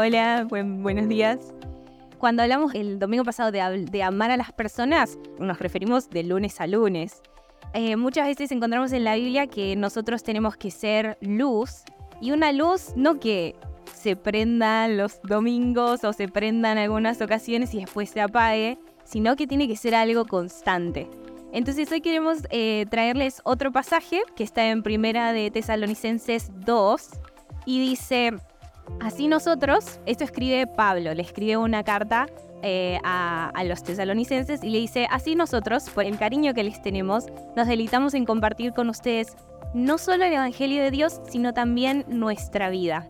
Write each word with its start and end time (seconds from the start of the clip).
Hola, 0.00 0.46
buenos 0.48 1.08
días. 1.08 1.52
Cuando 2.18 2.44
hablamos 2.44 2.72
el 2.76 3.00
domingo 3.00 3.24
pasado 3.24 3.50
de, 3.50 4.02
amar 4.04 4.30
a 4.30 4.36
las 4.36 4.52
personas, 4.52 5.18
nos 5.40 5.58
referimos 5.58 6.08
de 6.08 6.22
lunes 6.22 6.60
a 6.60 6.68
lunes. 6.68 7.20
Eh, 7.74 7.96
muchas 7.96 8.28
veces 8.28 8.52
encontramos 8.52 8.92
en 8.92 9.02
la 9.02 9.16
Biblia 9.16 9.48
que 9.48 9.74
nosotros 9.74 10.22
tenemos 10.22 10.56
que 10.56 10.70
ser 10.70 11.18
luz 11.20 11.82
y 12.20 12.30
una 12.30 12.52
luz 12.52 12.92
no 12.94 13.18
que 13.18 13.56
se 13.92 14.14
prenda 14.14 14.86
los 14.86 15.20
domingos 15.22 16.04
o 16.04 16.12
se 16.12 16.28
prenda 16.28 16.70
en 16.70 16.78
algunas 16.78 17.20
ocasiones 17.20 17.74
y 17.74 17.80
después 17.80 18.08
se 18.08 18.20
apague, 18.20 18.78
sino 19.02 19.34
que 19.34 19.48
tiene 19.48 19.66
que 19.66 19.74
ser 19.74 19.96
algo 19.96 20.26
constante. 20.26 21.10
Entonces 21.52 21.90
hoy 21.90 22.02
queremos 22.02 22.38
eh, 22.50 22.86
traerles 22.88 23.40
otro 23.42 23.72
pasaje 23.72 24.22
que 24.36 24.44
está 24.44 24.68
en 24.68 24.84
Primera 24.84 25.32
de 25.32 25.50
Tesalonicenses 25.50 26.52
2 26.64 27.08
y 27.66 27.80
dice, 27.80 28.34
así 29.00 29.28
nosotros, 29.28 30.00
esto 30.06 30.24
escribe 30.24 30.66
Pablo, 30.66 31.14
le 31.14 31.22
escribe 31.22 31.56
una 31.56 31.82
carta 31.84 32.26
eh, 32.62 32.98
a, 33.04 33.50
a, 33.50 33.64
los 33.64 33.82
tesalonicenses 33.82 34.64
y 34.64 34.70
le 34.70 34.78
dice, 34.78 35.06
así 35.10 35.34
nosotros, 35.34 35.88
por 35.90 36.04
el 36.04 36.18
cariño 36.18 36.54
que 36.54 36.64
les 36.64 36.82
tenemos, 36.82 37.26
nos 37.56 37.68
deleitamos 37.68 38.14
en 38.14 38.24
compartir 38.24 38.72
con 38.72 38.88
ustedes 38.88 39.36
no 39.74 39.98
solo 39.98 40.24
el 40.24 40.32
Evangelio 40.32 40.82
de 40.82 40.90
Dios, 40.90 41.20
sino 41.28 41.52
también 41.52 42.04
nuestra 42.08 42.70
vida. 42.70 43.06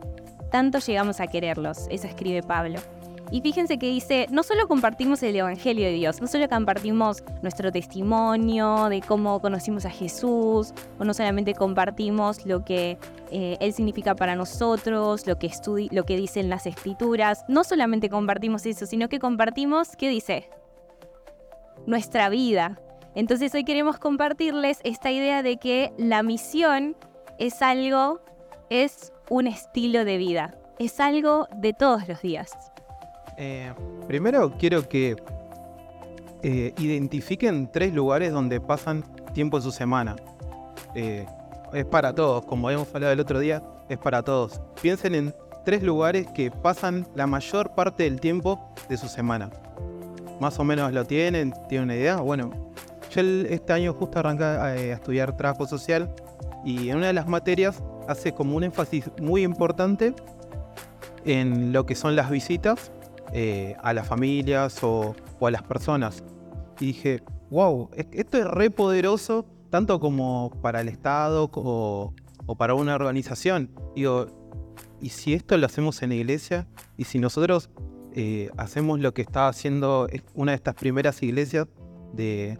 Tanto 0.51 0.79
llegamos 0.79 1.21
a 1.21 1.27
quererlos, 1.27 1.87
eso 1.91 2.07
escribe 2.07 2.43
Pablo. 2.43 2.81
Y 3.31 3.43
fíjense 3.43 3.79
que 3.79 3.87
dice, 3.87 4.27
no 4.31 4.43
solo 4.43 4.67
compartimos 4.69 5.23
el 5.23 5.37
Evangelio 5.37 5.85
de 5.85 5.93
Dios, 5.93 6.21
no 6.23 6.27
solo 6.27 6.49
compartimos 6.49 7.23
nuestro 7.43 7.71
testimonio 7.71 8.89
de 8.89 9.03
cómo 9.03 9.41
conocimos 9.41 9.85
a 9.85 9.91
Jesús, 9.91 10.73
o 10.99 11.05
no 11.05 11.13
solamente 11.13 11.53
compartimos 11.55 12.47
lo 12.47 12.65
que 12.65 12.97
eh, 13.31 13.59
Él 13.61 13.75
significa 13.75 14.15
para 14.15 14.35
nosotros, 14.35 15.27
lo 15.27 15.39
que, 15.39 15.51
lo 15.91 16.05
que 16.05 16.17
dicen 16.17 16.49
las 16.49 16.67
escrituras, 16.67 17.45
no 17.49 17.65
solamente 17.65 18.09
compartimos 18.09 18.65
eso, 18.65 18.87
sino 18.87 19.11
que 19.11 19.19
compartimos, 19.19 19.95
¿qué 19.97 20.09
dice? 20.09 20.49
Nuestra 21.87 22.31
vida. 22.31 22.81
Entonces 23.15 23.55
hoy 23.55 23.65
queremos 23.65 23.99
compartirles 23.99 24.81
esta 24.85 25.11
idea 25.11 25.43
de 25.43 25.59
que 25.59 25.93
la 25.99 26.23
misión 26.23 26.97
es 27.39 27.61
algo, 27.61 28.21
es 28.71 29.13
un 29.29 29.47
estilo 29.47 30.07
de 30.07 30.17
vida, 30.17 30.57
es 30.79 30.99
algo 30.99 31.47
de 31.57 31.75
todos 31.75 32.09
los 32.09 32.23
días. 32.23 32.53
Eh, 33.41 33.73
primero 34.09 34.53
quiero 34.59 34.89
que 34.89 35.17
eh, 36.43 36.75
identifiquen 36.77 37.71
tres 37.71 37.95
lugares 37.95 38.33
donde 38.33 38.61
pasan 38.61 39.05
tiempo 39.33 39.59
en 39.59 39.63
su 39.63 39.71
semana. 39.71 40.17
Eh, 40.97 41.25
es 41.73 41.85
para 41.85 42.13
todos, 42.13 42.45
como 42.47 42.67
habíamos 42.67 42.93
hablado 42.93 43.13
el 43.13 43.21
otro 43.21 43.39
día, 43.39 43.63
es 43.89 43.97
para 43.97 44.23
todos. 44.23 44.61
Piensen 44.83 45.15
en 45.15 45.35
tres 45.65 45.85
lugares 45.85 46.27
que 46.35 46.51
pasan 46.51 47.07
la 47.15 47.29
mayor 47.29 47.77
parte 47.77 48.03
del 48.03 48.21
tiempo 48.21 48.73
de 48.89 48.97
su 48.97 49.07
semana. 49.07 49.51
Más 50.41 50.59
o 50.59 50.65
menos 50.65 50.93
lo 50.93 51.05
tienen, 51.05 51.55
tienen 51.69 51.85
una 51.85 51.95
idea. 51.95 52.17
Bueno, 52.17 52.51
yo 53.13 53.21
este 53.21 53.73
año 53.73 53.93
justo 53.93 54.19
arranqué 54.19 54.45
a, 54.45 54.75
estudiar 54.77 55.37
trabajo 55.37 55.65
social 55.65 56.13
y 56.65 56.89
en 56.89 56.97
una 56.97 57.07
de 57.07 57.13
las 57.13 57.29
materias 57.29 57.85
hace 58.09 58.33
como 58.33 58.57
un 58.57 58.65
énfasis 58.65 59.11
muy 59.21 59.45
importante 59.45 60.13
en 61.25 61.73
lo 61.73 61.87
que 61.87 61.95
son 61.95 62.17
las 62.17 62.31
visitas 62.31 62.91
eh, 63.33 63.77
a 63.83 63.93
las 63.93 64.07
familias 64.07 64.83
o, 64.83 65.15
a 65.41 65.51
las 65.51 65.63
personas. 65.63 66.25
Y 66.81 66.87
dije, 66.87 67.23
wow, 67.51 67.91
esto 67.95 68.39
es 68.39 68.45
re 68.47 68.71
poderoso, 68.71 69.47
tanto 69.71 70.01
como 70.01 70.51
para 70.63 70.81
el 70.81 70.89
Estado 70.89 71.51
o, 71.53 72.15
para 72.57 72.75
una 72.75 72.95
organización. 72.95 73.71
Digo, 73.95 74.27
y 75.01 75.11
si 75.11 75.35
esto 75.35 75.57
lo 75.57 75.67
hacemos 75.67 76.03
en 76.03 76.11
la 76.11 76.17
iglesia, 76.17 76.67
y 76.97 77.05
si 77.05 77.19
nosotros 77.19 77.71
eh, 78.15 78.51
hacemos 78.57 79.01
lo 79.01 79.13
que 79.13 79.23
está 79.23 79.49
haciendo 79.49 80.09
una 80.35 80.53
de 80.53 80.57
estas 80.57 80.75
primeras 80.75 81.23
iglesias 81.23 81.67
de, 82.15 82.59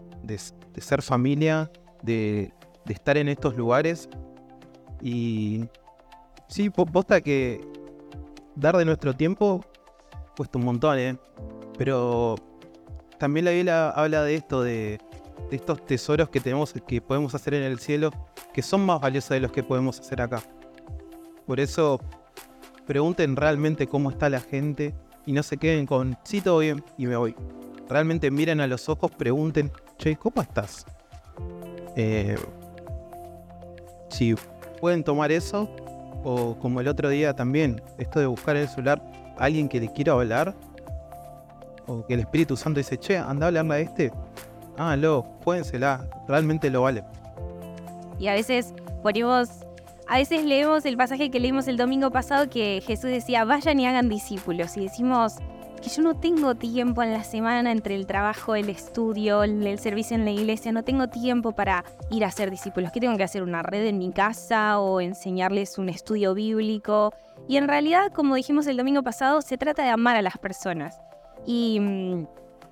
ser 0.77 1.01
familia, 1.01 1.71
de, 2.03 2.53
de, 2.85 2.93
estar 2.93 3.17
en 3.17 3.27
estos 3.27 3.57
lugares, 3.57 4.09
y 5.01 5.65
sí, 6.47 6.69
posta 6.69 7.21
que 7.21 7.61
dar 8.55 8.77
de 8.77 8.85
nuestro 8.85 9.15
tiempo 9.15 9.61
puesto 10.39 10.57
un 10.57 10.63
montón, 10.63 10.97
¿eh? 10.97 11.17
Pero 11.77 12.35
también 13.17 13.43
la 13.43 13.51
Biblia 13.51 13.89
habla 13.89 14.23
de 14.23 14.35
esto, 14.35 14.63
de, 14.63 14.97
estos 15.51 15.85
tesoros 15.85 16.29
que 16.29 16.39
tenemos, 16.39 16.73
que 16.87 17.01
podemos 17.01 17.35
hacer 17.35 17.55
en 17.55 17.63
el 17.63 17.77
cielo, 17.79 18.09
que 18.53 18.61
son 18.61 18.85
más 18.85 19.01
valiosos 19.01 19.31
de 19.31 19.41
los 19.41 19.51
que 19.51 19.63
podemos 19.63 19.99
hacer 19.99 20.21
acá. 20.21 20.41
Por 21.45 21.59
eso, 21.59 21.99
pregunten 22.87 23.35
realmente 23.35 23.85
cómo 23.87 24.11
está 24.11 24.29
la 24.29 24.39
gente 24.39 24.95
y 25.25 25.33
no 25.33 25.43
se 25.43 25.57
queden 25.57 25.85
con, 25.85 26.17
sí, 26.23 26.39
todo 26.39 26.59
bien, 26.59 26.85
y 26.97 27.07
me 27.07 27.17
voy. 27.17 27.35
Realmente 27.89 28.31
miren 28.31 28.61
a 28.61 28.67
los 28.67 28.87
ojos, 28.87 29.11
pregunten, 29.11 29.69
che, 29.97 30.15
¿cómo 30.15 30.41
estás? 30.41 30.85
Eh, 31.97 32.37
si 34.07 34.35
pueden 34.79 35.03
tomar 35.03 35.33
eso, 35.33 35.69
o 36.23 36.57
como 36.59 36.79
el 36.79 36.87
otro 36.87 37.09
día 37.09 37.33
también, 37.33 37.81
esto 37.97 38.21
de 38.21 38.25
buscar 38.25 38.55
el 38.55 38.69
celular, 38.69 39.18
alguien 39.39 39.67
que 39.67 39.79
le 39.79 39.91
quiera 39.91 40.13
hablar, 40.13 40.53
o 41.87 42.05
que 42.05 42.13
el 42.13 42.19
Espíritu 42.19 42.55
Santo 42.55 42.79
dice, 42.79 42.97
che, 42.97 43.17
anda 43.17 43.45
a 43.45 43.47
hablarle 43.47 43.73
a 43.73 43.79
este, 43.79 44.11
háganlo, 44.77 45.25
juéguensela, 45.43 46.05
realmente 46.27 46.69
lo 46.69 46.83
vale. 46.83 47.03
Y 48.19 48.27
a 48.27 48.33
veces 48.33 48.73
ponemos, 49.01 49.49
a 50.07 50.17
veces 50.17 50.45
leemos 50.45 50.85
el 50.85 50.97
pasaje 50.97 51.31
que 51.31 51.39
leímos 51.39 51.67
el 51.67 51.77
domingo 51.77 52.11
pasado 52.11 52.49
que 52.49 52.83
Jesús 52.85 53.09
decía, 53.09 53.45
vayan 53.45 53.79
y 53.79 53.87
hagan 53.87 54.09
discípulos. 54.09 54.77
Y 54.77 54.81
decimos 54.81 55.35
que 55.79 55.89
yo 55.89 56.01
no 56.01 56.15
tengo 56.15 56.55
tiempo 56.55 57.03
en 57.03 57.11
la 57.11 57.23
semana 57.23 57.71
entre 57.71 57.95
el 57.95 58.05
trabajo, 58.05 58.55
el 58.55 58.69
estudio, 58.69 59.43
el, 59.43 59.79
servicio 59.79 60.15
en 60.15 60.25
la 60.25 60.31
iglesia, 60.31 60.71
no 60.71 60.83
tengo 60.83 61.07
tiempo 61.07 61.51
para 61.53 61.83
ir 62.09 62.23
a 62.23 62.27
hacer 62.27 62.51
discípulos. 62.51 62.91
¿Qué 62.91 62.99
tengo 62.99 63.17
que 63.17 63.23
hacer? 63.23 63.43
¿Una 63.43 63.63
red 63.63 63.85
en 63.85 63.97
mi 63.97 64.11
casa 64.11 64.79
o 64.79 65.01
enseñarles 65.01 65.77
un 65.77 65.89
estudio 65.89 66.33
bíblico? 66.33 67.13
Y 67.47 67.57
en 67.57 67.67
realidad, 67.67 68.11
como 68.13 68.35
dijimos 68.35 68.67
el 68.67 68.77
domingo 68.77 69.03
pasado, 69.03 69.41
se 69.41 69.57
trata 69.57 69.83
de 69.83 69.89
amar 69.89 70.15
a 70.15 70.21
las 70.21 70.37
personas. 70.37 70.99
Y 71.45 71.79
mm, 71.79 72.27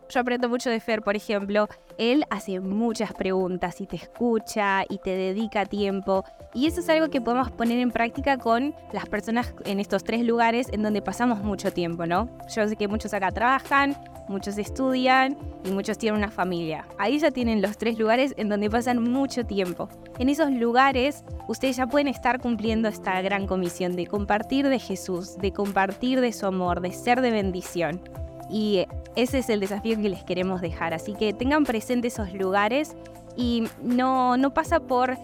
yo 0.09 0.19
aprendo 0.19 0.49
mucho 0.49 0.69
de 0.69 0.79
Fer, 0.79 1.01
por 1.01 1.15
ejemplo. 1.15 1.67
Él 1.97 2.23
hace 2.29 2.59
muchas 2.59 3.13
preguntas 3.13 3.81
y 3.81 3.87
te 3.87 3.95
escucha 3.95 4.83
y 4.87 4.99
te 4.99 5.11
dedica 5.11 5.65
tiempo. 5.65 6.23
Y 6.53 6.67
eso 6.67 6.79
es 6.79 6.89
algo 6.89 7.09
que 7.09 7.21
podemos 7.21 7.51
poner 7.51 7.79
en 7.79 7.91
práctica 7.91 8.37
con 8.37 8.73
las 8.91 9.07
personas 9.07 9.53
en 9.65 9.79
estos 9.79 10.03
tres 10.03 10.23
lugares 10.23 10.67
en 10.71 10.83
donde 10.83 11.01
pasamos 11.01 11.39
mucho 11.43 11.71
tiempo, 11.71 12.05
¿no? 12.05 12.29
Yo 12.55 12.67
sé 12.67 12.75
que 12.75 12.87
muchos 12.87 13.13
acá 13.13 13.31
trabajan, 13.31 13.95
muchos 14.27 14.57
estudian 14.57 15.37
y 15.63 15.71
muchos 15.71 15.97
tienen 15.97 16.19
una 16.19 16.31
familia. 16.31 16.85
Ahí 16.97 17.19
ya 17.19 17.31
tienen 17.31 17.61
los 17.61 17.77
tres 17.77 17.97
lugares 17.97 18.33
en 18.37 18.49
donde 18.49 18.69
pasan 18.69 19.03
mucho 19.03 19.45
tiempo. 19.45 19.89
En 20.19 20.29
esos 20.29 20.51
lugares 20.51 21.23
ustedes 21.47 21.77
ya 21.77 21.87
pueden 21.87 22.07
estar 22.07 22.39
cumpliendo 22.39 22.87
esta 22.87 23.21
gran 23.21 23.47
comisión 23.47 23.95
de 23.95 24.07
compartir 24.07 24.67
de 24.67 24.79
Jesús, 24.79 25.37
de 25.37 25.51
compartir 25.51 26.21
de 26.21 26.33
su 26.33 26.45
amor, 26.45 26.81
de 26.81 26.91
ser 26.91 27.21
de 27.21 27.31
bendición. 27.31 28.01
Y 28.49 28.85
ese 29.15 29.39
es 29.39 29.49
el 29.49 29.59
desafío 29.59 29.97
que 29.97 30.09
les 30.09 30.23
queremos 30.23 30.61
dejar. 30.61 30.93
Así 30.93 31.13
que 31.13 31.33
tengan 31.33 31.63
presente 31.63 32.07
esos 32.07 32.33
lugares 32.33 32.95
y 33.35 33.63
no, 33.83 34.37
no 34.37 34.53
pasa 34.53 34.79
por 34.79 35.17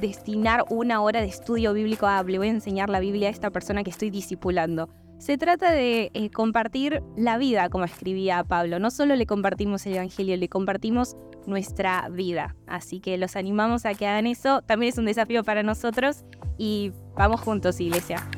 destinar 0.00 0.64
una 0.70 1.00
hora 1.00 1.20
de 1.20 1.26
estudio 1.26 1.72
bíblico 1.72 2.06
a 2.06 2.22
le 2.22 2.38
voy 2.38 2.48
a 2.48 2.50
enseñar 2.50 2.90
la 2.90 3.00
Biblia 3.00 3.28
a 3.28 3.30
esta 3.30 3.50
persona 3.50 3.84
que 3.84 3.90
estoy 3.90 4.10
discipulando. 4.10 4.88
Se 5.18 5.38
trata 5.38 5.70
de 5.70 6.10
eh, 6.12 6.30
compartir 6.30 7.02
la 7.16 7.38
vida, 7.38 7.70
como 7.70 7.84
escribía 7.84 8.44
Pablo. 8.44 8.78
No 8.78 8.90
solo 8.90 9.16
le 9.16 9.26
compartimos 9.26 9.86
el 9.86 9.94
Evangelio, 9.94 10.36
le 10.36 10.48
compartimos 10.48 11.16
nuestra 11.46 12.08
vida. 12.10 12.56
Así 12.66 13.00
que 13.00 13.16
los 13.16 13.36
animamos 13.36 13.86
a 13.86 13.94
que 13.94 14.06
hagan 14.06 14.26
eso. 14.26 14.60
También 14.62 14.92
es 14.92 14.98
un 14.98 15.06
desafío 15.06 15.42
para 15.44 15.62
nosotros 15.62 16.24
y 16.58 16.92
vamos 17.16 17.40
juntos, 17.40 17.80
iglesia. 17.80 18.28